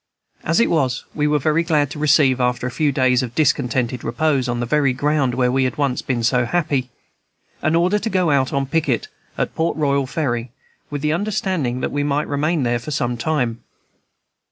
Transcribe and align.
As 0.43 0.59
it 0.59 0.71
was, 0.71 1.05
we 1.13 1.27
were 1.27 1.37
very 1.37 1.61
glad 1.61 1.91
to 1.91 1.99
receive, 1.99 2.39
after 2.41 2.65
a 2.65 2.71
few 2.71 2.91
days 2.91 3.21
of 3.21 3.35
discontented 3.35 4.03
repose 4.03 4.49
on 4.49 4.59
the 4.59 4.65
very 4.65 4.93
ground 4.93 5.35
where 5.35 5.51
we 5.51 5.63
had 5.65 5.77
once 5.77 6.01
been 6.01 6.23
so 6.23 6.43
happy, 6.45 6.89
an 7.61 7.75
order 7.75 7.99
to 7.99 8.09
go 8.09 8.31
out 8.31 8.51
on 8.51 8.65
picket 8.65 9.09
at 9.37 9.53
Port 9.53 9.77
Royal 9.77 10.07
Ferry, 10.07 10.49
with 10.89 11.03
the 11.03 11.13
understanding 11.13 11.81
that 11.81 11.91
we 11.91 12.01
might 12.01 12.27
remain 12.27 12.63
there 12.63 12.79
for 12.79 12.89
some 12.89 13.15
time. 13.15 13.61